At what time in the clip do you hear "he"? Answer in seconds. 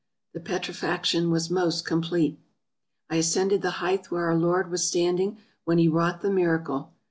5.77-5.87